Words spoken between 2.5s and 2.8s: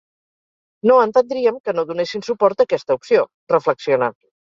a